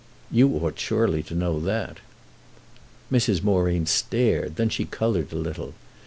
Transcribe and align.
"You 0.31 0.51
ought 0.55 0.79
surely 0.79 1.21
to 1.21 1.35
know 1.35 1.59
that." 1.59 1.99
Mrs. 3.11 3.43
Moreen 3.43 3.85
stared, 3.85 4.55
then 4.55 4.69
she 4.69 4.85
coloured 4.85 5.31
a 5.31 5.35
little. 5.35 5.75